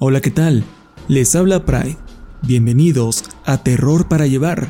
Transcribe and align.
Hola, 0.00 0.20
¿qué 0.20 0.30
tal? 0.30 0.62
Les 1.08 1.34
habla 1.34 1.64
Pride. 1.64 1.96
Bienvenidos 2.42 3.24
a 3.44 3.64
Terror 3.64 4.06
para 4.06 4.28
Llevar. 4.28 4.68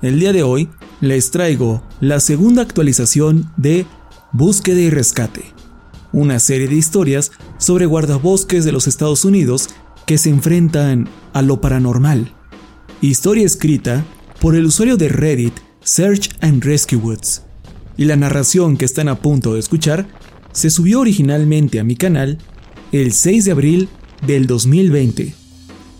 El 0.00 0.20
día 0.20 0.32
de 0.32 0.44
hoy 0.44 0.68
les 1.00 1.32
traigo 1.32 1.82
la 1.98 2.20
segunda 2.20 2.62
actualización 2.62 3.50
de 3.56 3.84
Búsqueda 4.30 4.78
y 4.78 4.88
Rescate, 4.88 5.42
una 6.12 6.38
serie 6.38 6.68
de 6.68 6.76
historias 6.76 7.32
sobre 7.58 7.86
guardabosques 7.86 8.64
de 8.64 8.70
los 8.70 8.86
Estados 8.86 9.24
Unidos 9.24 9.70
que 10.06 10.18
se 10.18 10.30
enfrentan 10.30 11.08
a 11.32 11.42
lo 11.42 11.60
paranormal. 11.60 12.32
Historia 13.00 13.46
escrita 13.46 14.04
por 14.40 14.54
el 14.54 14.66
usuario 14.66 14.96
de 14.96 15.08
Reddit 15.08 15.54
Search 15.82 16.30
and 16.42 16.62
Rescue 16.62 16.96
Woods. 16.96 17.42
Y 17.96 18.04
la 18.04 18.14
narración 18.14 18.76
que 18.76 18.84
están 18.84 19.08
a 19.08 19.18
punto 19.18 19.54
de 19.54 19.58
escuchar 19.58 20.06
se 20.52 20.70
subió 20.70 21.00
originalmente 21.00 21.80
a 21.80 21.84
mi 21.84 21.96
canal 21.96 22.38
el 22.92 23.12
6 23.12 23.46
de 23.46 23.50
abril 23.50 23.88
del 24.26 24.46
2020. 24.46 25.34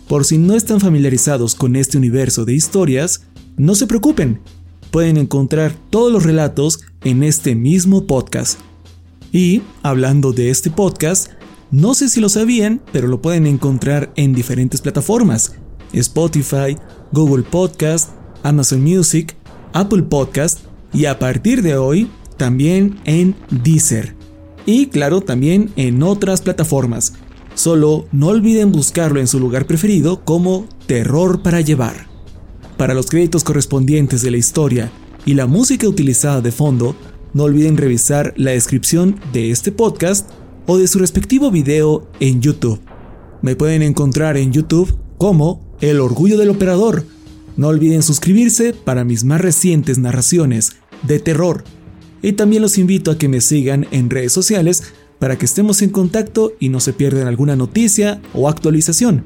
Por 0.07 0.25
si 0.25 0.37
no 0.37 0.55
están 0.55 0.79
familiarizados 0.79 1.55
con 1.55 1.75
este 1.75 1.97
universo 1.97 2.45
de 2.45 2.53
historias, 2.53 3.23
no 3.57 3.75
se 3.75 3.87
preocupen, 3.87 4.39
pueden 4.91 5.17
encontrar 5.17 5.73
todos 5.89 6.11
los 6.11 6.23
relatos 6.23 6.81
en 7.03 7.23
este 7.23 7.55
mismo 7.55 8.05
podcast. 8.05 8.59
Y, 9.31 9.61
hablando 9.81 10.33
de 10.33 10.49
este 10.49 10.69
podcast, 10.69 11.29
no 11.71 11.93
sé 11.93 12.09
si 12.09 12.19
lo 12.19 12.27
sabían, 12.27 12.81
pero 12.91 13.07
lo 13.07 13.21
pueden 13.21 13.47
encontrar 13.47 14.11
en 14.17 14.33
diferentes 14.33 14.81
plataformas. 14.81 15.53
Spotify, 15.93 16.77
Google 17.13 17.43
Podcast, 17.43 18.09
Amazon 18.43 18.81
Music, 18.81 19.35
Apple 19.73 20.03
Podcast 20.03 20.59
y 20.93 21.05
a 21.05 21.17
partir 21.19 21.61
de 21.61 21.77
hoy 21.77 22.09
también 22.37 22.99
en 23.05 23.35
Deezer. 23.49 24.15
Y 24.65 24.87
claro, 24.87 25.21
también 25.21 25.71
en 25.75 26.03
otras 26.03 26.41
plataformas. 26.41 27.13
Solo 27.55 28.05
no 28.11 28.27
olviden 28.27 28.71
buscarlo 28.71 29.19
en 29.19 29.27
su 29.27 29.39
lugar 29.39 29.67
preferido 29.67 30.23
como 30.23 30.67
Terror 30.87 31.41
para 31.41 31.61
Llevar. 31.61 32.07
Para 32.77 32.93
los 32.93 33.07
créditos 33.07 33.43
correspondientes 33.43 34.21
de 34.21 34.31
la 34.31 34.37
historia 34.37 34.91
y 35.25 35.33
la 35.33 35.47
música 35.47 35.87
utilizada 35.87 36.41
de 36.41 36.51
fondo, 36.51 36.95
no 37.33 37.43
olviden 37.43 37.77
revisar 37.77 38.33
la 38.37 38.51
descripción 38.51 39.19
de 39.33 39.51
este 39.51 39.71
podcast 39.71 40.29
o 40.65 40.77
de 40.77 40.87
su 40.87 40.99
respectivo 40.99 41.51
video 41.51 42.07
en 42.19 42.41
YouTube. 42.41 42.79
Me 43.41 43.55
pueden 43.55 43.81
encontrar 43.81 44.37
en 44.37 44.51
YouTube 44.51 44.95
como 45.17 45.61
El 45.81 45.99
Orgullo 45.99 46.37
del 46.37 46.49
Operador. 46.49 47.05
No 47.57 47.67
olviden 47.67 48.03
suscribirse 48.03 48.73
para 48.73 49.03
mis 49.03 49.23
más 49.23 49.41
recientes 49.41 49.97
narraciones 49.97 50.77
de 51.03 51.19
terror. 51.19 51.63
Y 52.21 52.33
también 52.33 52.61
los 52.61 52.77
invito 52.77 53.11
a 53.11 53.17
que 53.17 53.27
me 53.27 53.41
sigan 53.41 53.87
en 53.91 54.09
redes 54.09 54.31
sociales 54.31 54.93
para 55.21 55.37
que 55.37 55.45
estemos 55.45 55.83
en 55.83 55.91
contacto 55.91 56.53
y 56.59 56.69
no 56.69 56.79
se 56.79 56.93
pierdan 56.93 57.27
alguna 57.27 57.55
noticia 57.55 58.19
o 58.33 58.49
actualización. 58.49 59.23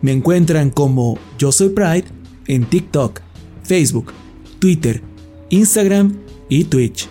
Me 0.00 0.12
encuentran 0.12 0.70
como 0.70 1.18
Yo 1.38 1.52
Soy 1.52 1.68
Pride 1.68 2.06
en 2.46 2.64
TikTok, 2.64 3.20
Facebook, 3.62 4.14
Twitter, 4.60 5.02
Instagram 5.50 6.16
y 6.48 6.64
Twitch. 6.64 7.06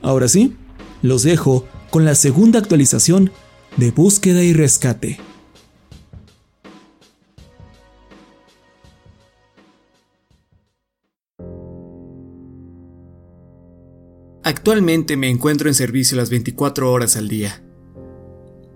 Ahora 0.00 0.28
sí, 0.28 0.54
los 1.02 1.24
dejo 1.24 1.66
con 1.90 2.06
la 2.06 2.14
segunda 2.14 2.58
actualización 2.58 3.30
de 3.76 3.90
búsqueda 3.90 4.42
y 4.42 4.54
rescate. 4.54 5.18
Actualmente 14.54 15.16
me 15.16 15.30
encuentro 15.30 15.70
en 15.70 15.74
servicio 15.74 16.14
las 16.14 16.28
24 16.28 16.92
horas 16.92 17.16
al 17.16 17.26
día. 17.26 17.64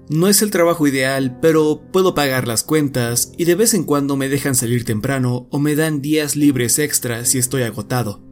No 0.08 0.26
es 0.26 0.40
el 0.40 0.50
trabajo 0.50 0.86
ideal, 0.86 1.38
pero 1.42 1.82
puedo 1.92 2.14
pagar 2.14 2.48
las 2.48 2.62
cuentas 2.62 3.30
y 3.36 3.44
de 3.44 3.56
vez 3.56 3.74
en 3.74 3.84
cuando 3.84 4.16
me 4.16 4.30
dejan 4.30 4.54
salir 4.54 4.86
temprano 4.86 5.46
o 5.50 5.58
me 5.58 5.76
dan 5.76 6.00
días 6.00 6.34
libres 6.34 6.78
extras 6.78 7.28
si 7.28 7.36
estoy 7.36 7.62
agotado. 7.62 8.24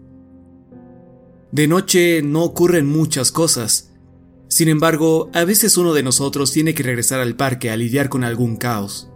De 1.52 1.68
noche 1.68 2.22
no 2.22 2.44
ocurren 2.44 2.86
muchas 2.86 3.30
cosas. 3.30 3.92
Sin 4.48 4.68
embargo, 4.68 5.30
a 5.34 5.44
veces 5.44 5.76
uno 5.76 5.92
de 5.92 6.02
nosotros 6.02 6.50
tiene 6.50 6.72
que 6.72 6.82
regresar 6.82 7.20
al 7.20 7.36
parque 7.36 7.70
a 7.70 7.76
lidiar 7.76 8.08
con 8.08 8.24
algún 8.24 8.56
caos. 8.56 9.10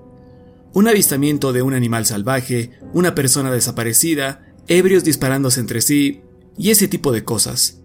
Un 0.75 0.87
avistamiento 0.87 1.55
de 1.55 1.63
un 1.63 1.73
animal 1.73 2.05
salvaje, 2.05 2.73
una 2.93 3.15
persona 3.15 3.51
desaparecida, 3.51 4.55
ebrios 4.67 5.03
disparándose 5.03 5.61
entre 5.61 5.81
sí 5.81 6.21
y 6.59 6.69
ese 6.69 6.89
tipo 6.89 7.11
de 7.11 7.25
cosas. 7.25 7.79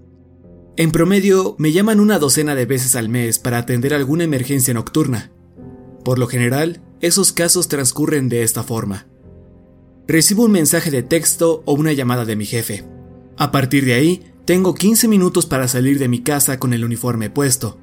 En 0.76 0.92
promedio, 0.92 1.56
me 1.60 1.72
llaman 1.72 2.00
una 2.00 2.18
docena 2.18 2.56
de 2.56 2.66
veces 2.66 2.96
al 2.96 3.08
mes 3.08 3.38
para 3.38 3.60
atender 3.60 3.94
alguna 3.94 4.24
emergencia 4.24 4.74
nocturna. 4.74 5.32
Por 6.04 6.18
lo 6.18 6.26
general, 6.26 6.82
esos 7.00 7.32
casos 7.32 7.68
transcurren 7.68 8.28
de 8.28 8.42
esta 8.42 8.64
forma. 8.64 9.06
Recibo 10.08 10.46
un 10.46 10.52
mensaje 10.52 10.90
de 10.90 11.04
texto 11.04 11.62
o 11.66 11.74
una 11.74 11.94
llamada 11.94 12.26
de 12.26 12.36
mi 12.36 12.48
jefe. 12.48 12.86
A 13.38 13.52
partir 13.52 13.86
de 13.86 13.94
ahí, 13.94 14.24
tengo 14.46 14.74
15 14.74 15.08
minutos 15.08 15.46
para 15.46 15.68
salir 15.68 16.00
de 16.00 16.08
mi 16.08 16.24
casa 16.24 16.58
con 16.58 16.74
el 16.74 16.84
uniforme 16.84 17.30
puesto. 17.30 17.78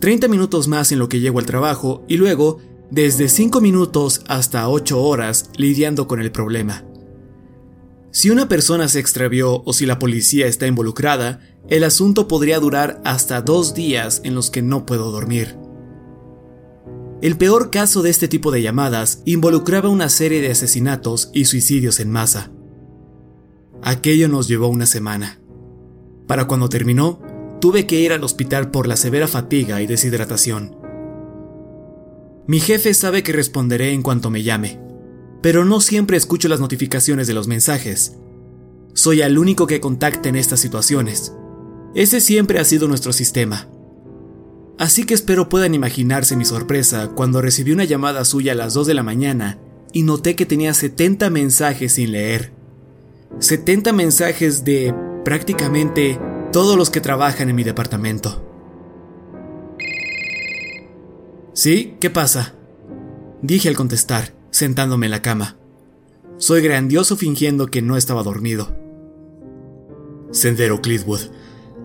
30 0.00 0.28
minutos 0.28 0.68
más 0.68 0.92
en 0.92 0.98
lo 0.98 1.08
que 1.08 1.20
llego 1.20 1.38
al 1.38 1.46
trabajo 1.46 2.04
y 2.08 2.18
luego, 2.18 2.58
desde 2.90 3.30
5 3.30 3.62
minutos 3.62 4.20
hasta 4.28 4.68
8 4.68 5.02
horas 5.02 5.48
lidiando 5.56 6.06
con 6.06 6.20
el 6.20 6.30
problema. 6.30 6.84
Si 8.18 8.30
una 8.30 8.48
persona 8.48 8.88
se 8.88 8.98
extravió 8.98 9.62
o 9.64 9.72
si 9.72 9.86
la 9.86 10.00
policía 10.00 10.48
está 10.48 10.66
involucrada, 10.66 11.38
el 11.68 11.84
asunto 11.84 12.26
podría 12.26 12.58
durar 12.58 13.00
hasta 13.04 13.42
dos 13.42 13.74
días 13.74 14.22
en 14.24 14.34
los 14.34 14.50
que 14.50 14.60
no 14.60 14.86
puedo 14.86 15.12
dormir. 15.12 15.56
El 17.22 17.36
peor 17.38 17.70
caso 17.70 18.02
de 18.02 18.10
este 18.10 18.26
tipo 18.26 18.50
de 18.50 18.60
llamadas 18.60 19.22
involucraba 19.24 19.88
una 19.88 20.08
serie 20.08 20.40
de 20.40 20.50
asesinatos 20.50 21.30
y 21.32 21.44
suicidios 21.44 22.00
en 22.00 22.10
masa. 22.10 22.50
Aquello 23.84 24.26
nos 24.26 24.48
llevó 24.48 24.66
una 24.66 24.86
semana. 24.86 25.38
Para 26.26 26.48
cuando 26.48 26.68
terminó, 26.68 27.20
tuve 27.60 27.86
que 27.86 28.00
ir 28.00 28.12
al 28.12 28.24
hospital 28.24 28.72
por 28.72 28.88
la 28.88 28.96
severa 28.96 29.28
fatiga 29.28 29.80
y 29.80 29.86
deshidratación. 29.86 30.76
Mi 32.48 32.58
jefe 32.58 32.94
sabe 32.94 33.22
que 33.22 33.32
responderé 33.32 33.92
en 33.92 34.02
cuanto 34.02 34.28
me 34.28 34.42
llame 34.42 34.87
pero 35.42 35.64
no 35.64 35.80
siempre 35.80 36.16
escucho 36.16 36.48
las 36.48 36.60
notificaciones 36.60 37.26
de 37.26 37.34
los 37.34 37.48
mensajes. 37.48 38.16
Soy 38.94 39.20
el 39.20 39.38
único 39.38 39.66
que 39.66 39.80
contacta 39.80 40.28
en 40.28 40.36
estas 40.36 40.60
situaciones. 40.60 41.32
Ese 41.94 42.20
siempre 42.20 42.58
ha 42.58 42.64
sido 42.64 42.88
nuestro 42.88 43.12
sistema. 43.12 43.68
Así 44.78 45.04
que 45.04 45.14
espero 45.14 45.48
puedan 45.48 45.74
imaginarse 45.74 46.36
mi 46.36 46.44
sorpresa 46.44 47.08
cuando 47.08 47.42
recibí 47.42 47.72
una 47.72 47.84
llamada 47.84 48.24
suya 48.24 48.52
a 48.52 48.54
las 48.54 48.74
2 48.74 48.86
de 48.86 48.94
la 48.94 49.02
mañana 49.02 49.58
y 49.92 50.02
noté 50.02 50.36
que 50.36 50.46
tenía 50.46 50.74
70 50.74 51.30
mensajes 51.30 51.92
sin 51.92 52.12
leer. 52.12 52.52
70 53.40 53.92
mensajes 53.92 54.64
de 54.64 54.94
prácticamente 55.24 56.18
todos 56.52 56.76
los 56.76 56.90
que 56.90 57.00
trabajan 57.00 57.48
en 57.48 57.56
mi 57.56 57.64
departamento. 57.64 58.44
¿Sí? 61.52 61.96
¿Qué 62.00 62.08
pasa? 62.10 62.54
Dije 63.42 63.68
al 63.68 63.76
contestar, 63.76 64.37
sentándome 64.50 65.06
en 65.06 65.12
la 65.12 65.22
cama. 65.22 65.56
Soy 66.36 66.62
grandioso 66.62 67.16
fingiendo 67.16 67.66
que 67.66 67.82
no 67.82 67.96
estaba 67.96 68.22
dormido. 68.22 68.76
Sendero 70.30 70.80
Clitwood, 70.80 71.20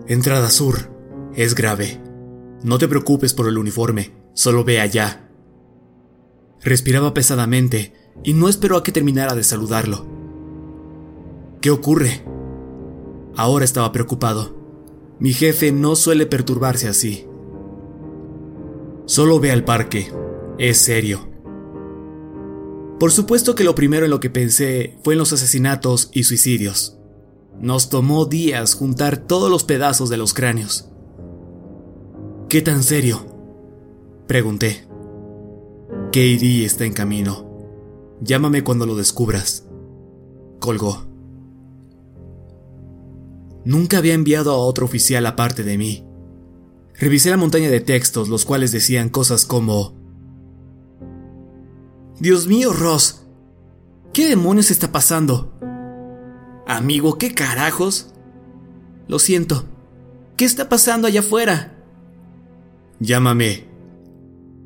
entrada 0.06 0.50
sur. 0.50 0.92
Es 1.34 1.54
grave. 1.54 2.00
No 2.62 2.78
te 2.78 2.86
preocupes 2.86 3.34
por 3.34 3.48
el 3.48 3.58
uniforme, 3.58 4.12
solo 4.32 4.64
ve 4.64 4.80
allá. 4.80 5.28
Respiraba 6.62 7.12
pesadamente 7.12 7.92
y 8.22 8.32
no 8.32 8.48
esperó 8.48 8.76
a 8.76 8.82
que 8.82 8.92
terminara 8.92 9.34
de 9.34 9.42
saludarlo. 9.42 10.06
¿Qué 11.60 11.70
ocurre? 11.70 12.24
Ahora 13.36 13.64
estaba 13.64 13.90
preocupado. 13.90 14.54
Mi 15.18 15.32
jefe 15.32 15.72
no 15.72 15.96
suele 15.96 16.26
perturbarse 16.26 16.88
así. 16.88 17.26
Solo 19.06 19.40
ve 19.40 19.50
al 19.50 19.64
parque. 19.64 20.12
Es 20.58 20.78
serio. 20.78 21.33
Por 22.98 23.10
supuesto 23.10 23.54
que 23.54 23.64
lo 23.64 23.74
primero 23.74 24.04
en 24.04 24.10
lo 24.10 24.20
que 24.20 24.30
pensé 24.30 24.98
fue 25.02 25.14
en 25.14 25.18
los 25.18 25.32
asesinatos 25.32 26.10
y 26.12 26.24
suicidios. 26.24 26.96
Nos 27.60 27.88
tomó 27.88 28.26
días 28.26 28.74
juntar 28.74 29.16
todos 29.16 29.50
los 29.50 29.64
pedazos 29.64 30.08
de 30.08 30.16
los 30.16 30.34
cráneos. 30.34 30.88
¿Qué 32.48 32.62
tan 32.62 32.82
serio? 32.82 33.26
Pregunté. 34.26 34.86
KD 36.12 36.64
está 36.64 36.84
en 36.84 36.92
camino. 36.92 37.50
Llámame 38.20 38.62
cuando 38.62 38.86
lo 38.86 38.94
descubras. 38.94 39.66
Colgó. 40.60 41.06
Nunca 43.64 43.98
había 43.98 44.14
enviado 44.14 44.52
a 44.52 44.58
otro 44.58 44.84
oficial 44.84 45.26
aparte 45.26 45.62
de 45.64 45.78
mí. 45.78 46.04
Revisé 46.94 47.30
la 47.30 47.36
montaña 47.36 47.70
de 47.70 47.80
textos, 47.80 48.28
los 48.28 48.44
cuales 48.44 48.70
decían 48.72 49.08
cosas 49.08 49.44
como... 49.44 49.93
Dios 52.20 52.46
mío, 52.46 52.72
Ross. 52.72 53.22
¿Qué 54.12 54.28
demonios 54.28 54.70
está 54.70 54.92
pasando? 54.92 55.52
Amigo, 56.66 57.18
¿qué 57.18 57.34
carajos? 57.34 58.14
Lo 59.08 59.18
siento. 59.18 59.66
¿Qué 60.36 60.44
está 60.44 60.68
pasando 60.68 61.08
allá 61.08 61.20
afuera? 61.20 61.76
Llámame. 63.00 63.64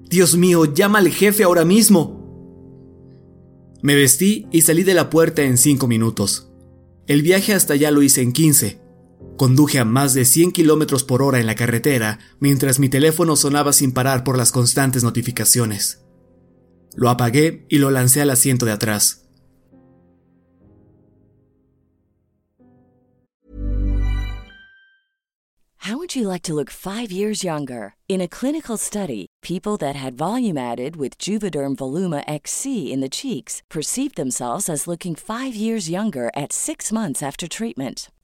Dios 0.08 0.36
mío, 0.36 0.66
llama 0.66 0.98
al 0.98 1.08
jefe 1.08 1.42
ahora 1.44 1.64
mismo. 1.64 2.18
Me 3.82 3.94
vestí 3.94 4.46
y 4.50 4.62
salí 4.62 4.82
de 4.82 4.94
la 4.94 5.08
puerta 5.08 5.42
en 5.42 5.56
cinco 5.56 5.86
minutos. 5.86 6.50
El 7.06 7.22
viaje 7.22 7.54
hasta 7.54 7.74
allá 7.74 7.90
lo 7.90 8.02
hice 8.02 8.20
en 8.20 8.32
15. 8.32 8.80
Conduje 9.38 9.78
a 9.78 9.84
más 9.84 10.14
de 10.14 10.24
100 10.24 10.52
kilómetros 10.52 11.04
por 11.04 11.22
hora 11.22 11.40
en 11.40 11.46
la 11.46 11.54
carretera 11.54 12.18
mientras 12.40 12.78
mi 12.78 12.88
teléfono 12.88 13.36
sonaba 13.36 13.72
sin 13.72 13.92
parar 13.92 14.24
por 14.24 14.36
las 14.36 14.52
constantes 14.52 15.04
notificaciones. 15.04 16.04
Lo 17.00 17.10
apagué 17.10 17.64
y 17.68 17.78
lo 17.78 17.92
lancé 17.92 18.22
al 18.22 18.30
asiento 18.30 18.66
de 18.66 18.72
atrás. 18.72 19.24
How 25.82 25.96
would 25.96 26.16
you 26.16 26.26
like 26.26 26.42
to 26.42 26.54
look 26.54 26.70
five 26.70 27.12
years 27.12 27.44
younger? 27.44 27.94
In 28.08 28.20
a 28.20 28.26
clinical 28.26 28.76
study, 28.76 29.26
people 29.42 29.76
that 29.76 29.94
had 29.94 30.18
volume 30.18 30.58
added 30.58 30.96
with 30.96 31.16
Juvederm 31.18 31.76
Voluma 31.76 32.24
XC 32.26 32.92
in 32.92 33.00
the 33.00 33.08
cheeks 33.08 33.62
perceived 33.70 34.16
themselves 34.16 34.68
as 34.68 34.88
looking 34.88 35.14
five 35.14 35.54
years 35.54 35.88
younger 35.88 36.32
at 36.34 36.52
six 36.52 36.90
months 36.90 37.22
after 37.22 37.46
treatment. 37.46 38.10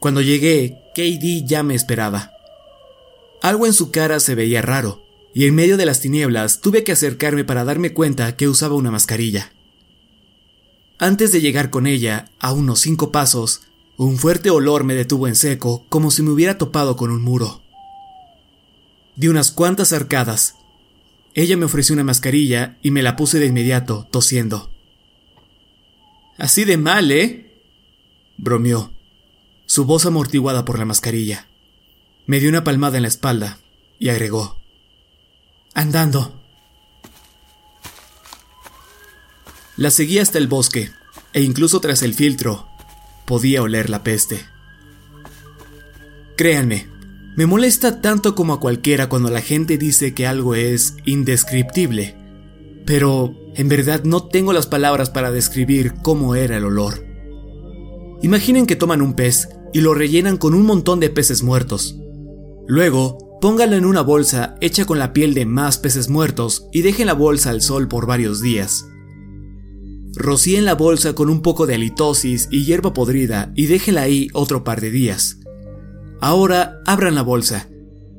Cuando 0.00 0.22
llegué, 0.22 0.78
KD 0.94 1.46
ya 1.46 1.62
me 1.62 1.74
esperaba. 1.74 2.32
Algo 3.42 3.66
en 3.66 3.74
su 3.74 3.90
cara 3.90 4.18
se 4.18 4.34
veía 4.34 4.62
raro, 4.62 5.04
y 5.34 5.44
en 5.44 5.54
medio 5.54 5.76
de 5.76 5.84
las 5.84 6.00
tinieblas 6.00 6.62
tuve 6.62 6.84
que 6.84 6.92
acercarme 6.92 7.44
para 7.44 7.64
darme 7.64 7.92
cuenta 7.92 8.34
que 8.34 8.48
usaba 8.48 8.74
una 8.74 8.90
mascarilla. 8.90 9.52
Antes 10.98 11.32
de 11.32 11.42
llegar 11.42 11.68
con 11.68 11.86
ella, 11.86 12.30
a 12.40 12.52
unos 12.52 12.80
cinco 12.80 13.12
pasos, 13.12 13.60
un 13.98 14.16
fuerte 14.16 14.48
olor 14.48 14.84
me 14.84 14.94
detuvo 14.94 15.28
en 15.28 15.36
seco 15.36 15.84
como 15.90 16.10
si 16.10 16.22
me 16.22 16.30
hubiera 16.30 16.56
topado 16.56 16.96
con 16.96 17.10
un 17.10 17.20
muro. 17.22 17.62
Di 19.16 19.28
unas 19.28 19.50
cuantas 19.50 19.92
arcadas. 19.92 20.54
Ella 21.34 21.58
me 21.58 21.66
ofreció 21.66 21.92
una 21.92 22.04
mascarilla 22.04 22.78
y 22.82 22.90
me 22.90 23.02
la 23.02 23.16
puse 23.16 23.38
de 23.38 23.46
inmediato, 23.46 24.08
tosiendo. 24.10 24.70
Así 26.38 26.64
de 26.64 26.78
mal, 26.78 27.12
¿eh? 27.12 27.52
bromeó, 28.38 28.92
su 29.70 29.84
voz 29.84 30.04
amortiguada 30.04 30.64
por 30.64 30.80
la 30.80 30.84
mascarilla. 30.84 31.46
Me 32.26 32.40
dio 32.40 32.48
una 32.48 32.64
palmada 32.64 32.96
en 32.96 33.02
la 33.02 33.08
espalda 33.08 33.60
y 34.00 34.08
agregó. 34.08 34.58
Andando. 35.74 36.42
La 39.76 39.92
seguí 39.92 40.18
hasta 40.18 40.38
el 40.38 40.48
bosque, 40.48 40.90
e 41.32 41.42
incluso 41.42 41.80
tras 41.80 42.02
el 42.02 42.14
filtro, 42.14 42.66
podía 43.26 43.62
oler 43.62 43.90
la 43.90 44.02
peste. 44.02 44.44
Créanme, 46.36 46.88
me 47.36 47.46
molesta 47.46 48.00
tanto 48.00 48.34
como 48.34 48.54
a 48.54 48.60
cualquiera 48.60 49.08
cuando 49.08 49.30
la 49.30 49.40
gente 49.40 49.78
dice 49.78 50.14
que 50.14 50.26
algo 50.26 50.56
es 50.56 50.96
indescriptible, 51.04 52.16
pero 52.86 53.36
en 53.54 53.68
verdad 53.68 54.02
no 54.02 54.24
tengo 54.24 54.52
las 54.52 54.66
palabras 54.66 55.10
para 55.10 55.30
describir 55.30 55.94
cómo 56.02 56.34
era 56.34 56.56
el 56.56 56.64
olor. 56.64 57.06
Imaginen 58.20 58.66
que 58.66 58.74
toman 58.74 59.00
un 59.00 59.14
pez 59.14 59.48
y 59.72 59.80
lo 59.80 59.94
rellenan 59.94 60.36
con 60.36 60.54
un 60.54 60.64
montón 60.66 61.00
de 61.00 61.10
peces 61.10 61.42
muertos. 61.42 61.96
Luego, 62.66 63.38
pónganlo 63.40 63.76
en 63.76 63.84
una 63.84 64.02
bolsa 64.02 64.56
hecha 64.60 64.84
con 64.84 64.98
la 64.98 65.12
piel 65.12 65.34
de 65.34 65.46
más 65.46 65.78
peces 65.78 66.08
muertos 66.08 66.66
y 66.72 66.82
dejen 66.82 67.06
la 67.06 67.14
bolsa 67.14 67.50
al 67.50 67.62
sol 67.62 67.88
por 67.88 68.06
varios 68.06 68.40
días. 68.40 68.86
Rocíen 70.14 70.64
la 70.64 70.74
bolsa 70.74 71.14
con 71.14 71.30
un 71.30 71.40
poco 71.40 71.66
de 71.66 71.74
halitosis 71.74 72.48
y 72.50 72.64
hierba 72.64 72.92
podrida 72.92 73.52
y 73.54 73.66
déjenla 73.66 74.02
ahí 74.02 74.28
otro 74.32 74.64
par 74.64 74.80
de 74.80 74.90
días. 74.90 75.38
Ahora 76.20 76.80
abran 76.84 77.14
la 77.14 77.22
bolsa, 77.22 77.68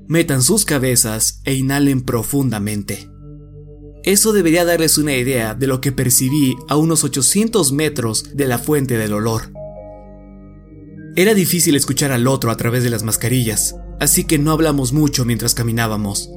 metan 0.08 0.41
sus 0.41 0.65
cabezas 0.65 1.41
e 1.46 1.53
inhalen 1.53 2.01
profundamente. 2.01 3.10
Eso 4.03 4.34
debería 4.34 4.65
darles 4.65 4.98
una 4.98 5.15
idea 5.15 5.53
de 5.53 5.67
lo 5.67 5.79
que 5.79 5.91
percibí 5.91 6.55
a 6.67 6.75
unos 6.75 7.03
800 7.03 7.72
metros 7.72 8.36
de 8.36 8.48
la 8.48 8.58
fuente 8.58 8.98
del 8.98 9.13
olor. 9.13 9.53
Era 11.15 11.34
difícil 11.34 11.75
escuchar 11.75 12.12
al 12.12 12.27
otro 12.27 12.51
a 12.51 12.58
través 12.58 12.84
de 12.84 12.89
las 12.89 13.03
mascarillas, 13.03 13.75
así 14.00 14.24
que 14.24 14.39
no 14.39 14.51
hablamos 14.51 14.94
mucho 14.94 15.25
mientras 15.25 15.53
caminábamos. 15.53 16.30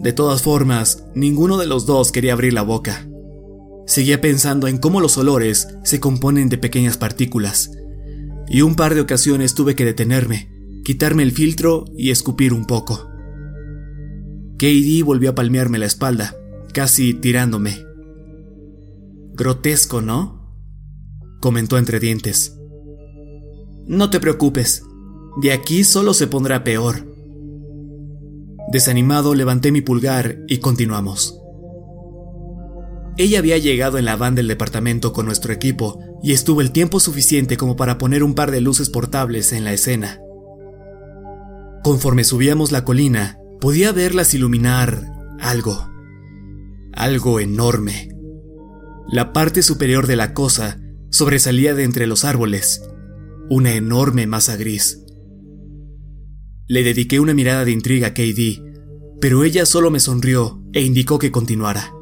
De 0.00 0.12
todas 0.12 0.42
formas, 0.42 1.04
ninguno 1.14 1.56
de 1.56 1.66
los 1.66 1.86
dos 1.86 2.10
quería 2.10 2.32
abrir 2.32 2.52
la 2.52 2.62
boca. 2.62 3.06
Seguía 3.86 4.20
pensando 4.20 4.66
en 4.66 4.78
cómo 4.78 5.00
los 5.00 5.16
olores 5.18 5.68
se 5.84 6.00
componen 6.00 6.48
de 6.48 6.58
pequeñas 6.58 6.96
partículas, 6.96 7.70
y 8.48 8.62
un 8.62 8.74
par 8.74 8.94
de 8.94 9.00
ocasiones 9.00 9.54
tuve 9.54 9.76
que 9.76 9.84
detenerme, 9.84 10.50
quitarme 10.84 11.22
el 11.22 11.30
filtro 11.30 11.84
y 11.96 12.10
escupir 12.10 12.52
un 12.52 12.66
poco. 12.66 13.08
Katie 14.58 15.02
volvió 15.04 15.30
a 15.30 15.34
palmearme 15.36 15.78
la 15.78 15.86
espalda, 15.86 16.34
casi 16.72 17.14
tirándome. 17.14 17.84
Grotesco, 19.34 20.00
¿no? 20.00 20.36
comentó 21.40 21.78
entre 21.78 22.00
dientes. 22.00 22.56
No 23.86 24.10
te 24.10 24.18
preocupes, 24.18 24.84
de 25.40 25.52
aquí 25.52 25.84
solo 25.84 26.12
se 26.12 26.26
pondrá 26.26 26.64
peor. 26.64 27.06
Desanimado 28.72 29.34
levanté 29.34 29.70
mi 29.70 29.80
pulgar 29.80 30.38
y 30.48 30.58
continuamos. 30.58 31.40
Ella 33.16 33.38
había 33.38 33.58
llegado 33.58 33.96
en 33.96 34.04
la 34.04 34.16
van 34.16 34.34
del 34.34 34.48
departamento 34.48 35.12
con 35.12 35.24
nuestro 35.24 35.52
equipo 35.52 36.00
y 36.20 36.32
estuvo 36.32 36.60
el 36.60 36.72
tiempo 36.72 36.98
suficiente 36.98 37.56
como 37.56 37.76
para 37.76 37.96
poner 37.96 38.24
un 38.24 38.34
par 38.34 38.50
de 38.50 38.60
luces 38.60 38.90
portables 38.90 39.52
en 39.52 39.62
la 39.62 39.72
escena. 39.72 40.20
Conforme 41.84 42.24
subíamos 42.24 42.72
la 42.72 42.84
colina, 42.84 43.38
podía 43.60 43.92
verlas 43.92 44.34
iluminar 44.34 45.12
algo. 45.38 45.88
Algo 46.92 47.38
enorme. 47.38 48.08
La 49.08 49.32
parte 49.32 49.62
superior 49.62 50.08
de 50.08 50.16
la 50.16 50.34
cosa 50.34 50.80
sobresalía 51.10 51.74
de 51.74 51.84
entre 51.84 52.08
los 52.08 52.24
árboles, 52.24 52.82
una 53.48 53.74
enorme 53.74 54.26
masa 54.26 54.56
gris. 54.56 55.02
Le 56.66 56.82
dediqué 56.82 57.20
una 57.20 57.34
mirada 57.34 57.64
de 57.64 57.70
intriga 57.70 58.08
a 58.08 58.14
KD, 58.14 58.62
pero 59.20 59.44
ella 59.44 59.66
solo 59.66 59.90
me 59.90 60.00
sonrió 60.00 60.62
e 60.72 60.82
indicó 60.82 61.18
que 61.18 61.30
continuara. 61.30 61.92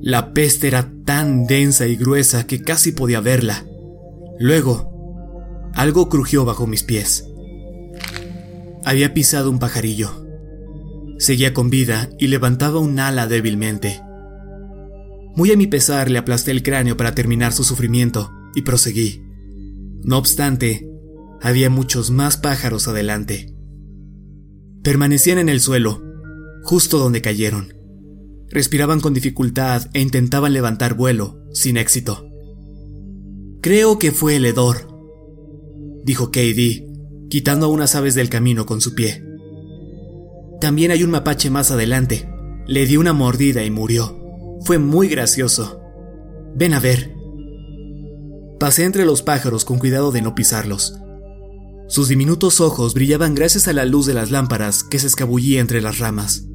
La 0.00 0.32
peste 0.32 0.68
era 0.68 0.92
tan 1.04 1.46
densa 1.46 1.86
y 1.86 1.96
gruesa 1.96 2.46
que 2.46 2.62
casi 2.62 2.92
podía 2.92 3.20
verla. 3.20 3.66
Luego, 4.38 5.72
algo 5.74 6.08
crujió 6.08 6.44
bajo 6.44 6.66
mis 6.66 6.82
pies. 6.82 7.26
Había 8.84 9.14
pisado 9.14 9.50
un 9.50 9.58
pajarillo. 9.58 10.24
Seguía 11.18 11.54
con 11.54 11.70
vida 11.70 12.10
y 12.18 12.28
levantaba 12.28 12.80
un 12.80 12.98
ala 13.00 13.26
débilmente. 13.26 14.00
Muy 15.34 15.50
a 15.50 15.56
mi 15.56 15.66
pesar 15.66 16.10
le 16.10 16.18
aplasté 16.18 16.50
el 16.52 16.62
cráneo 16.62 16.96
para 16.96 17.14
terminar 17.14 17.52
su 17.52 17.64
sufrimiento 17.64 18.30
y 18.54 18.62
proseguí. 18.62 19.23
No 20.04 20.18
obstante, 20.18 20.88
había 21.40 21.70
muchos 21.70 22.10
más 22.10 22.36
pájaros 22.36 22.88
adelante. 22.88 23.54
Permanecían 24.82 25.38
en 25.38 25.48
el 25.48 25.60
suelo, 25.60 26.02
justo 26.62 26.98
donde 26.98 27.22
cayeron. 27.22 27.74
Respiraban 28.50 29.00
con 29.00 29.14
dificultad 29.14 29.88
e 29.94 30.00
intentaban 30.00 30.52
levantar 30.52 30.94
vuelo, 30.94 31.42
sin 31.52 31.76
éxito. 31.76 32.28
Creo 33.62 33.98
que 33.98 34.12
fue 34.12 34.36
el 34.36 34.44
hedor, 34.44 34.88
dijo 36.04 36.30
KD, 36.30 36.84
quitando 37.30 37.66
a 37.66 37.68
unas 37.70 37.94
aves 37.94 38.14
del 38.14 38.28
camino 38.28 38.66
con 38.66 38.80
su 38.82 38.94
pie. 38.94 39.24
También 40.60 40.90
hay 40.90 41.02
un 41.02 41.10
mapache 41.10 41.50
más 41.50 41.70
adelante. 41.70 42.28
Le 42.66 42.86
di 42.86 42.96
una 42.96 43.12
mordida 43.12 43.64
y 43.64 43.70
murió. 43.70 44.18
Fue 44.64 44.78
muy 44.78 45.08
gracioso. 45.08 45.80
Ven 46.54 46.74
a 46.74 46.80
ver. 46.80 47.13
Pasé 48.64 48.84
entre 48.84 49.04
los 49.04 49.20
pájaros 49.20 49.66
con 49.66 49.78
cuidado 49.78 50.10
de 50.10 50.22
no 50.22 50.34
pisarlos. 50.34 50.98
Sus 51.86 52.08
diminutos 52.08 52.62
ojos 52.62 52.94
brillaban 52.94 53.34
gracias 53.34 53.68
a 53.68 53.74
la 53.74 53.84
luz 53.84 54.06
de 54.06 54.14
las 54.14 54.30
lámparas 54.30 54.82
que 54.82 54.98
se 54.98 55.06
escabullía 55.06 55.60
entre 55.60 55.82
las 55.82 55.98
ramas. 55.98 56.46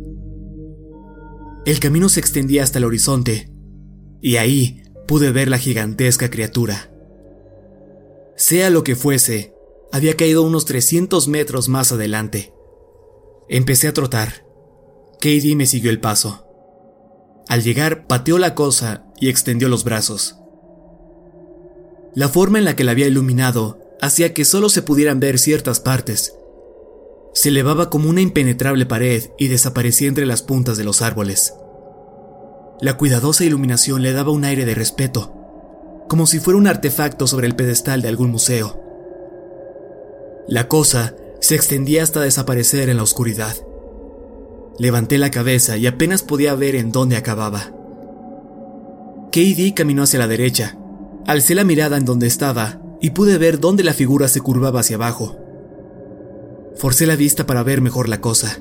El 1.68 1.80
camino 1.80 2.10
se 2.10 2.20
extendía 2.20 2.64
hasta 2.64 2.80
el 2.80 2.86
horizonte, 2.86 3.52
y 4.24 4.38
ahí 4.38 4.82
pude 5.08 5.32
ver 5.32 5.50
la 5.50 5.60
gigantesca 5.60 6.32
criatura. 6.32 6.92
Sea 8.36 8.72
lo 8.72 8.84
que 8.84 8.96
fuese, 8.96 9.54
había 9.92 10.18
caído 10.18 10.42
unos 10.42 10.66
300 10.66 11.28
metros 11.28 11.70
más 11.70 11.92
adelante. 11.92 12.56
Empecé 13.50 13.88
a 13.88 13.94
trotar. 13.94 14.48
Katie 15.22 15.56
me 15.56 15.68
siguió 15.68 15.92
el 15.92 16.00
paso. 16.00 16.48
Al 17.48 17.62
llegar, 17.62 18.08
pateó 18.08 18.40
la 18.40 18.56
cosa 18.56 19.06
y 19.22 19.30
extendió 19.30 19.70
los 19.70 19.84
brazos. 19.84 20.40
La 22.16 22.30
forma 22.30 22.58
en 22.58 22.66
la 22.66 22.76
que 22.76 22.84
la 22.84 22.92
había 22.92 23.08
iluminado 23.08 23.80
hacía 24.02 24.34
que 24.34 24.46
solo 24.46 24.70
se 24.70 24.82
pudieran 24.82 25.20
ver 25.20 25.38
ciertas 25.40 25.80
partes, 25.80 26.34
se 27.34 27.50
elevaba 27.50 27.90
como 27.90 28.10
una 28.10 28.22
impenetrable 28.22 28.86
pared 28.86 29.32
y 29.38 29.48
desaparecía 29.48 30.08
entre 30.08 30.26
las 30.26 30.42
puntas 30.42 30.78
de 30.78 30.84
los 30.84 31.02
árboles. 31.02 31.54
La 32.82 32.98
cuidadosa 32.98 33.44
iluminación 33.46 34.02
le 34.02 34.14
daba 34.14 34.32
un 34.32 34.46
aire 34.46 34.66
de 34.66 34.74
respeto, 34.74 35.34
como 36.08 36.26
si 36.26 36.40
fuera 36.40 36.58
un 36.58 36.68
artefacto 36.68 37.28
sobre 37.28 37.48
el 37.48 37.56
pedestal 37.56 38.02
de 38.02 38.08
algún 38.08 38.32
museo. 38.32 38.82
La 40.48 40.68
cosa 40.68 41.16
se 41.40 41.56
extendía 41.56 42.04
hasta 42.04 42.22
desaparecer 42.22 42.90
en 42.90 42.98
la 42.98 43.04
oscuridad. 43.04 43.56
Levanté 44.80 45.18
la 45.18 45.30
cabeza 45.30 45.78
y 45.78 45.86
apenas 45.86 46.24
podía 46.24 46.56
ver 46.56 46.76
en 46.76 46.92
dónde 46.92 47.18
acababa. 47.18 47.74
KD 49.32 49.76
caminó 49.76 50.04
hacia 50.04 50.20
la 50.20 50.28
derecha. 50.28 50.79
Alcé 51.30 51.54
la 51.54 51.64
mirada 51.64 51.96
en 51.96 52.06
donde 52.06 52.26
estaba 52.26 52.82
y 53.00 53.12
pude 53.12 53.38
ver 53.38 53.60
dónde 53.60 53.84
la 53.84 53.94
figura 53.94 54.28
se 54.28 54.42
curvaba 54.42 54.80
hacia 54.80 54.96
abajo. 54.96 55.38
Forcé 56.76 57.06
la 57.06 57.16
vista 57.16 57.46
para 57.46 57.62
ver 57.62 57.82
mejor 57.82 58.10
la 58.10 58.20
cosa. 58.20 58.58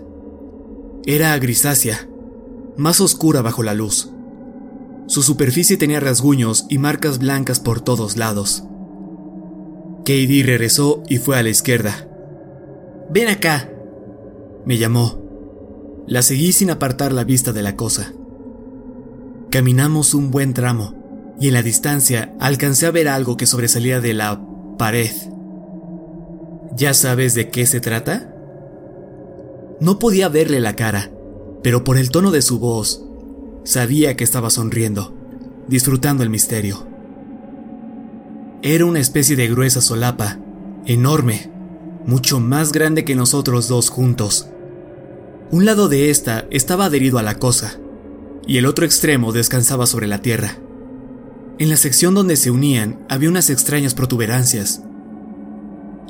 Era 1.07 1.39
grisácea, 1.39 2.11
más 2.77 3.01
oscura 3.01 3.41
bajo 3.41 3.63
la 3.63 3.73
luz. 3.73 4.11
Su 5.07 5.23
superficie 5.23 5.79
tenía 5.79 5.99
rasguños 5.99 6.67
y 6.69 6.77
marcas 6.77 7.19
blancas 7.19 7.59
por 7.59 7.81
todos 7.81 8.19
lados. 8.19 8.65
Katie 10.01 10.43
regresó 10.45 11.03
y 11.09 11.17
fue 11.17 11.39
a 11.39 11.43
la 11.43 11.49
izquierda. 11.49 12.07
Ven 13.11 13.29
acá, 13.29 13.73
me 14.67 14.77
llamó. 14.77 15.23
La 16.07 16.21
seguí 16.21 16.53
sin 16.53 16.69
apartar 16.69 17.13
la 17.13 17.25
vista 17.25 17.55
de 17.55 17.63
la 17.63 17.77
cosa. 17.77 18.13
Caminamos 19.49 20.13
un 20.13 20.31
buen 20.31 20.53
tramo 20.53 20.98
y 21.41 21.49
en 21.49 21.55
la 21.55 21.63
distancia 21.63 22.35
alcancé 22.41 22.87
a 22.87 22.91
ver 22.91 23.09
algo 23.09 23.37
que 23.37 23.47
sobresalía 23.47 24.01
de 24.01 24.15
la 24.15 24.41
pared. 24.77 25.11
¿Ya 26.77 26.95
sabes 26.95 27.35
de 27.35 27.51
qué 27.51 27.67
se 27.67 27.81
trata? 27.81 28.35
No 29.81 29.99
podía 29.99 30.29
verle 30.29 30.61
la 30.61 30.75
cara, 30.75 31.11
pero 31.63 31.85
por 31.85 31.97
el 31.99 32.11
tono 32.11 32.31
de 32.31 32.43
su 32.43 32.59
voz, 32.59 33.05
sabía 33.65 34.17
que 34.17 34.25
estaba 34.25 34.51
sonriendo, 34.51 35.15
disfrutando 35.69 36.23
el 36.23 36.31
misterio. 36.31 36.87
Era 38.63 38.87
una 38.87 38.99
especie 38.99 39.37
de 39.37 39.49
gruesa 39.49 39.81
solapa, 39.81 40.39
enorme, 40.85 41.51
mucho 42.07 42.41
más 42.41 42.73
grande 42.73 43.05
que 43.05 43.15
nosotros 43.15 43.69
dos 43.69 43.91
juntos. 43.91 44.49
Un 45.51 45.65
lado 45.65 45.89
de 45.89 46.11
esta 46.11 46.47
estaba 46.51 46.87
adherido 46.87 47.19
a 47.19 47.23
la 47.23 47.39
cosa, 47.39 47.79
y 48.47 48.59
el 48.59 48.67
otro 48.67 48.85
extremo 48.85 49.33
descansaba 49.33 49.87
sobre 49.87 50.07
la 50.07 50.23
tierra. 50.23 50.59
En 51.59 51.69
la 51.69 51.77
sección 51.77 52.15
donde 52.15 52.37
se 52.37 52.51
unían 52.51 53.05
había 53.09 53.29
unas 53.29 53.51
extrañas 53.51 53.95
protuberancias, 53.95 54.83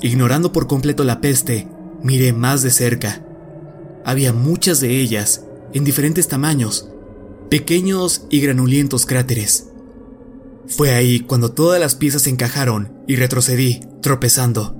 Ignorando 0.01 0.53
por 0.53 0.69
completo 0.69 1.03
la 1.03 1.21
peste, 1.21 1.67
miré 2.03 2.33
más 2.33 2.63
de 2.63 2.71
cerca. 2.71 3.25
Había 4.05 4.33
muchas 4.33 4.81
de 4.81 5.01
ellas, 5.01 5.45
en 5.73 5.85
diferentes 5.85 6.29
tamaños, 6.29 6.89
pequeños 7.51 8.25
y 8.31 8.41
granulientos 8.41 9.07
cráteres. 9.07 9.67
Fue 10.69 10.95
ahí 10.95 11.21
cuando 11.21 11.51
todas 11.51 11.81
las 11.81 11.97
piezas 11.97 12.23
se 12.23 12.31
encajaron 12.31 12.93
y 13.09 13.17
retrocedí, 13.17 13.81
tropezando, 14.01 14.77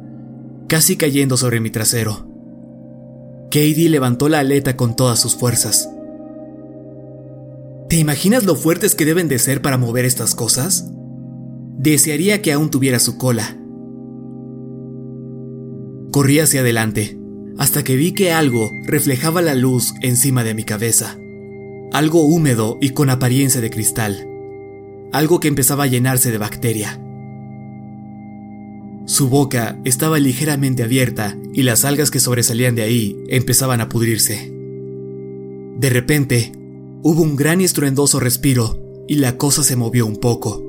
casi 0.69 0.97
cayendo 0.97 1.37
sobre 1.37 1.61
mi 1.61 1.71
trasero. 1.71 2.29
Katie 3.47 3.89
levantó 3.89 4.29
la 4.29 4.41
aleta 4.41 4.77
con 4.77 4.95
todas 4.95 5.19
sus 5.19 5.35
fuerzas. 5.35 5.89
¿Te 7.89 7.97
imaginas 7.97 8.45
lo 8.45 8.55
fuertes 8.55 8.95
que 8.95 9.05
deben 9.05 9.29
de 9.29 9.39
ser 9.39 9.63
para 9.63 9.79
mover 9.79 10.05
estas 10.05 10.35
cosas? 10.35 10.91
Desearía 11.79 12.43
que 12.43 12.53
aún 12.53 12.71
tuviera 12.71 12.99
su 12.99 13.17
cola, 13.17 13.59
Corrí 16.11 16.41
hacia 16.41 16.61
adelante, 16.61 17.19
hasta 17.59 17.85
que 17.85 17.95
vi 17.95 18.13
que 18.13 18.33
algo 18.33 18.71
reflejaba 18.87 19.43
la 19.43 19.55
luz 19.55 19.93
encima 20.01 20.43
de 20.43 20.55
mi 20.55 20.65
cabeza. 20.65 21.19
Algo 21.93 22.23
húmedo 22.23 22.79
y 22.81 22.91
con 22.91 23.11
apariencia 23.11 23.61
de 23.61 23.71
cristal. 23.71 24.27
Algo 25.13 25.39
que 25.39 25.49
empezaba 25.49 25.85
a 25.85 25.87
llenarse 25.87 26.31
de 26.31 26.39
bacteria. 26.39 27.01
Su 29.05 29.29
boca 29.29 29.79
estaba 29.85 30.19
ligeramente 30.19 30.83
abierta 30.83 31.37
y 31.53 31.63
las 31.63 31.85
algas 31.85 32.11
que 32.11 32.21
sobresalían 32.21 32.75
de 32.75 32.83
ahí 32.83 33.17
empezaban 33.29 33.81
a 33.81 33.89
pudrirse. 33.89 34.53
De 35.79 35.91
repente, 35.91 36.53
Hubo 37.01 37.23
un 37.23 37.37
gran 37.37 37.61
y 37.61 37.65
estruendoso 37.65 38.19
respiro 38.19 38.77
y 39.07 39.17
la 39.17 39.37
cosa 39.37 39.63
se 39.63 39.77
movió 39.77 40.05
un 40.05 40.17
poco. 40.17 40.65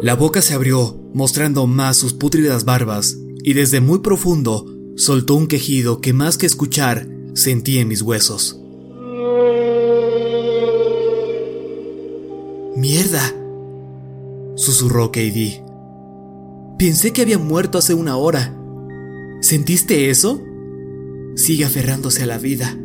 La 0.00 0.14
boca 0.14 0.40
se 0.40 0.54
abrió, 0.54 0.96
mostrando 1.12 1.66
más 1.66 1.96
sus 1.96 2.12
pútridas 2.12 2.64
barbas, 2.64 3.16
y 3.42 3.54
desde 3.54 3.80
muy 3.80 4.00
profundo 4.00 4.66
soltó 4.96 5.34
un 5.34 5.48
quejido 5.48 6.00
que 6.00 6.12
más 6.12 6.38
que 6.38 6.46
escuchar 6.46 7.08
sentí 7.32 7.78
en 7.78 7.88
mis 7.88 8.02
huesos. 8.02 8.60
¡Mierda! 12.76 13.34
susurró 14.54 15.10
KD. 15.10 15.62
Pensé 16.78 17.12
que 17.12 17.22
había 17.22 17.38
muerto 17.38 17.78
hace 17.78 17.94
una 17.94 18.16
hora. 18.16 18.54
¿Sentiste 19.40 20.10
eso? 20.10 20.40
Sigue 21.34 21.64
aferrándose 21.64 22.22
a 22.22 22.26
la 22.26 22.38
vida. 22.38 22.76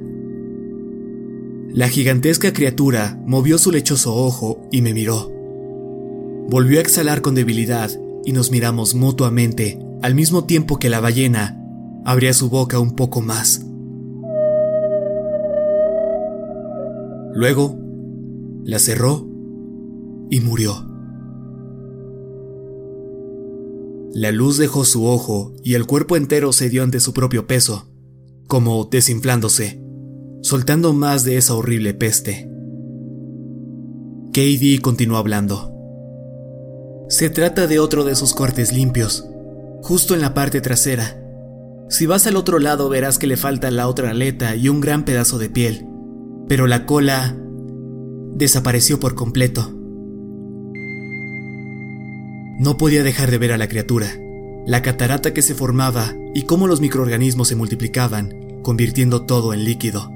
La 1.69 1.87
gigantesca 1.87 2.51
criatura 2.51 3.21
movió 3.25 3.57
su 3.57 3.71
lechoso 3.71 4.15
ojo 4.15 4.67
y 4.71 4.81
me 4.81 4.93
miró. 4.93 5.31
Volvió 6.49 6.79
a 6.79 6.81
exhalar 6.81 7.21
con 7.21 7.35
debilidad 7.35 7.91
y 8.25 8.31
nos 8.31 8.51
miramos 8.51 8.95
mutuamente 8.95 9.79
al 10.01 10.15
mismo 10.15 10.45
tiempo 10.45 10.79
que 10.79 10.89
la 10.89 10.99
ballena 10.99 11.61
abría 12.05 12.33
su 12.33 12.49
boca 12.49 12.79
un 12.79 12.95
poco 12.95 13.21
más. 13.21 13.65
Luego, 17.33 17.77
la 18.65 18.79
cerró 18.79 19.27
y 20.29 20.41
murió. 20.41 20.85
La 24.11 24.31
luz 24.31 24.57
dejó 24.57 24.85
su 24.85 25.05
ojo 25.05 25.53
y 25.63 25.75
el 25.75 25.85
cuerpo 25.85 26.17
entero 26.17 26.51
cedió 26.51 26.83
ante 26.83 26.99
su 26.99 27.13
propio 27.13 27.45
peso, 27.45 27.88
como 28.49 28.83
desinflándose, 28.85 29.79
soltando 30.41 30.91
más 30.91 31.23
de 31.23 31.37
esa 31.37 31.53
horrible 31.53 31.93
peste. 31.93 32.49
KD 34.33 34.81
continuó 34.81 35.17
hablando. 35.17 35.71
Se 37.09 37.29
trata 37.29 37.67
de 37.67 37.77
otro 37.77 38.03
de 38.05 38.13
esos 38.13 38.33
cortes 38.33 38.73
limpios, 38.73 39.29
justo 39.83 40.15
en 40.15 40.21
la 40.21 40.33
parte 40.33 40.61
trasera. 40.61 41.21
Si 41.89 42.07
vas 42.07 42.25
al 42.25 42.37
otro 42.37 42.57
lado 42.57 42.89
verás 42.89 43.19
que 43.19 43.27
le 43.27 43.37
falta 43.37 43.69
la 43.69 43.87
otra 43.87 44.09
aleta 44.09 44.55
y 44.55 44.67
un 44.67 44.81
gran 44.81 45.05
pedazo 45.05 45.37
de 45.37 45.51
piel, 45.51 45.85
pero 46.47 46.65
la 46.65 46.87
cola 46.87 47.37
desapareció 48.33 48.99
por 48.99 49.13
completo. 49.13 49.71
No 52.59 52.77
podía 52.77 53.03
dejar 53.03 53.29
de 53.29 53.37
ver 53.37 53.51
a 53.51 53.59
la 53.59 53.67
criatura, 53.67 54.07
la 54.65 54.81
catarata 54.81 55.35
que 55.35 55.43
se 55.43 55.53
formaba 55.53 56.15
y 56.33 56.43
cómo 56.43 56.67
los 56.67 56.81
microorganismos 56.81 57.47
se 57.47 57.55
multiplicaban, 57.55 58.61
convirtiendo 58.61 59.23
todo 59.23 59.53
en 59.53 59.63
líquido. 59.63 60.09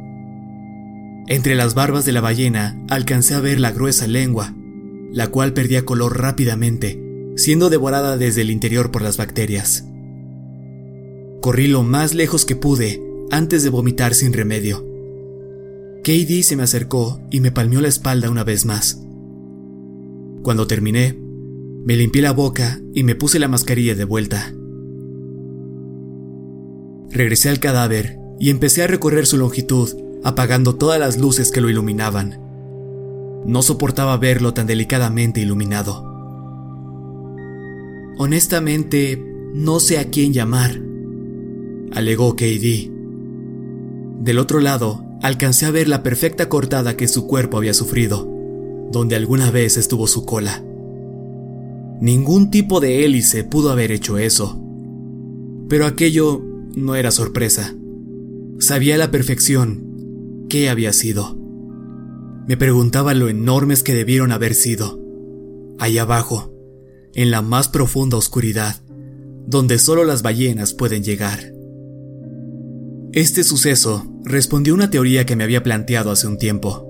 Entre 1.27 1.55
las 1.55 1.73
barbas 1.73 2.05
de 2.05 2.11
la 2.11 2.21
ballena 2.21 2.77
alcancé 2.89 3.33
a 3.33 3.39
ver 3.39 3.59
la 3.59 3.71
gruesa 3.71 4.07
lengua, 4.07 4.53
la 5.11 5.27
cual 5.27 5.53
perdía 5.53 5.85
color 5.85 6.19
rápidamente, 6.19 7.01
siendo 7.35 7.69
devorada 7.69 8.17
desde 8.17 8.41
el 8.41 8.51
interior 8.51 8.91
por 8.91 9.01
las 9.01 9.17
bacterias. 9.17 9.85
Corrí 11.41 11.67
lo 11.67 11.83
más 11.83 12.13
lejos 12.13 12.45
que 12.45 12.55
pude 12.55 13.01
antes 13.31 13.63
de 13.63 13.69
vomitar 13.69 14.13
sin 14.13 14.33
remedio. 14.33 14.85
Katie 16.03 16.43
se 16.43 16.55
me 16.55 16.63
acercó 16.63 17.21
y 17.31 17.39
me 17.39 17.51
palmeó 17.51 17.81
la 17.81 17.87
espalda 17.87 18.29
una 18.29 18.43
vez 18.43 18.65
más. 18.65 19.01
Cuando 20.43 20.67
terminé, 20.67 21.17
me 21.85 21.95
limpié 21.95 22.21
la 22.21 22.31
boca 22.31 22.81
y 22.93 23.03
me 23.03 23.15
puse 23.15 23.39
la 23.39 23.47
mascarilla 23.47 23.95
de 23.95 24.03
vuelta. 24.03 24.53
Regresé 27.13 27.49
al 27.49 27.59
cadáver 27.59 28.17
y 28.39 28.49
empecé 28.49 28.81
a 28.81 28.87
recorrer 28.87 29.27
su 29.27 29.37
longitud, 29.37 29.87
apagando 30.23 30.75
todas 30.75 30.99
las 30.99 31.19
luces 31.19 31.51
que 31.51 31.61
lo 31.61 31.69
iluminaban. 31.69 32.39
No 33.45 33.61
soportaba 33.61 34.17
verlo 34.17 34.55
tan 34.55 34.65
delicadamente 34.65 35.39
iluminado. 35.39 36.11
Honestamente, 38.17 39.23
no 39.53 39.79
sé 39.79 39.99
a 39.99 40.09
quién 40.09 40.33
llamar, 40.33 40.81
alegó 41.91 42.35
KD. 42.35 42.89
Del 44.21 44.39
otro 44.39 44.59
lado, 44.59 45.05
alcancé 45.21 45.67
a 45.67 45.71
ver 45.71 45.87
la 45.87 46.01
perfecta 46.01 46.49
cortada 46.49 46.97
que 46.97 47.07
su 47.07 47.27
cuerpo 47.27 47.57
había 47.57 47.75
sufrido, 47.75 48.27
donde 48.91 49.15
alguna 49.15 49.51
vez 49.51 49.77
estuvo 49.77 50.07
su 50.07 50.25
cola. 50.25 50.63
Ningún 52.01 52.49
tipo 52.49 52.79
de 52.79 53.05
hélice 53.05 53.43
pudo 53.43 53.69
haber 53.69 53.91
hecho 53.91 54.17
eso. 54.17 54.59
Pero 55.69 55.85
aquello 55.85 56.52
no 56.75 56.95
era 56.95 57.11
sorpresa. 57.11 57.75
Sabía 58.59 58.95
a 58.95 58.97
la 58.97 59.11
perfección 59.11 60.45
qué 60.49 60.69
había 60.69 60.93
sido. 60.93 61.37
Me 62.47 62.57
preguntaba 62.57 63.13
lo 63.13 63.29
enormes 63.29 63.83
que 63.83 63.93
debieron 63.93 64.31
haber 64.31 64.53
sido. 64.53 64.99
Allá 65.79 66.03
abajo, 66.03 66.53
en 67.13 67.31
la 67.31 67.41
más 67.41 67.69
profunda 67.69 68.17
oscuridad, 68.17 68.81
donde 69.45 69.77
solo 69.77 70.03
las 70.03 70.21
ballenas 70.21 70.73
pueden 70.73 71.03
llegar. 71.03 71.53
Este 73.13 73.43
suceso 73.43 74.05
respondió 74.23 74.73
a 74.73 74.77
una 74.77 74.89
teoría 74.89 75.25
que 75.25 75.35
me 75.35 75.43
había 75.43 75.63
planteado 75.63 76.11
hace 76.11 76.27
un 76.27 76.37
tiempo. 76.37 76.89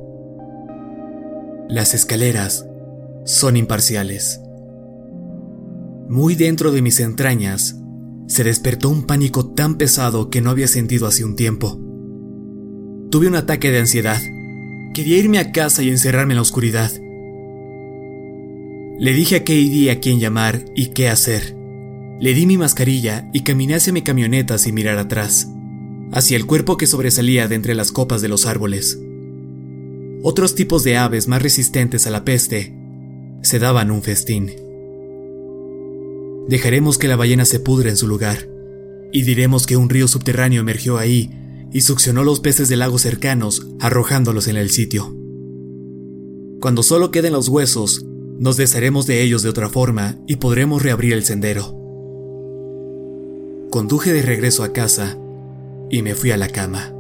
Las 1.68 1.94
escaleras 1.94 2.66
son 3.26 3.58
imparciales. 3.58 4.40
Muy 6.08 6.36
dentro 6.36 6.72
de 6.72 6.82
mis 6.82 7.00
entrañas, 7.00 7.83
se 8.28 8.44
despertó 8.44 8.90
un 8.90 9.04
pánico 9.04 9.54
tan 9.54 9.76
pesado 9.76 10.30
que 10.30 10.42
no 10.42 10.50
había 10.50 10.68
sentido 10.68 11.08
hace 11.08 11.26
un 11.26 11.36
tiempo. 11.36 11.80
Tuve 13.12 13.28
un 13.28 13.36
ataque 13.36 13.72
de 13.72 13.80
ansiedad. 13.80 14.22
Quería 14.94 15.18
irme 15.18 15.40
a 15.40 15.52
casa 15.52 15.84
y 15.84 15.90
encerrarme 15.90 16.34
en 16.34 16.38
la 16.38 16.42
oscuridad. 16.42 16.92
Le 19.00 19.14
dije 19.14 19.36
a 19.36 19.44
KD 19.44 19.92
a 19.92 20.00
quién 20.00 20.20
llamar 20.20 20.66
y 20.76 20.88
qué 20.88 21.10
hacer. 21.10 21.56
Le 22.20 22.34
di 22.34 22.46
mi 22.46 22.58
mascarilla 22.58 23.30
y 23.34 23.42
caminé 23.42 23.76
hacia 23.76 23.92
mi 23.92 24.02
camioneta 24.02 24.58
sin 24.58 24.76
mirar 24.76 24.98
atrás, 24.98 25.50
hacia 26.12 26.38
el 26.38 26.46
cuerpo 26.46 26.78
que 26.78 26.88
sobresalía 26.88 27.48
de 27.48 27.56
entre 27.56 27.76
las 27.76 27.92
copas 27.92 28.22
de 28.22 28.30
los 28.30 28.46
árboles. 28.46 29.00
Otros 30.24 30.56
tipos 30.56 30.84
de 30.84 30.96
aves 30.96 31.28
más 31.28 31.42
resistentes 31.42 32.08
a 32.08 32.12
la 32.12 32.24
peste 32.24 32.74
se 33.42 33.60
daban 33.60 33.92
un 33.92 34.02
festín. 34.02 34.63
Dejaremos 36.48 36.98
que 36.98 37.08
la 37.08 37.16
ballena 37.16 37.46
se 37.46 37.60
pudra 37.60 37.90
en 37.90 37.98
su 37.98 38.08
lugar, 38.08 38.50
y 39.12 39.24
diremos 39.24 39.66
que 39.66 39.78
un 39.78 39.90
río 39.90 40.08
subterráneo 40.08 40.62
emergió 40.62 40.98
ahí 40.98 41.32
y 41.72 41.82
succionó 41.82 42.24
los 42.24 42.40
peces 42.40 42.70
de 42.70 42.78
lagos 42.78 43.02
cercanos, 43.02 43.68
arrojándolos 43.80 44.48
en 44.48 44.58
el 44.58 44.70
sitio. 44.70 45.16
Cuando 46.60 46.84
solo 46.84 47.12
queden 47.12 47.34
los 47.34 47.50
huesos, 47.50 48.06
nos 48.40 48.58
desharemos 48.58 49.06
de 49.06 49.22
ellos 49.22 49.44
de 49.44 49.50
otra 49.50 49.70
forma 49.70 50.18
y 50.28 50.38
podremos 50.38 50.84
reabrir 50.84 51.14
el 51.14 51.24
sendero. 51.24 51.80
Conduje 53.70 54.14
de 54.14 54.22
regreso 54.22 54.64
a 54.64 54.72
casa 54.72 55.18
y 55.90 56.02
me 56.04 56.16
fui 56.16 56.32
a 56.32 56.38
la 56.38 56.48
cama. 56.48 56.93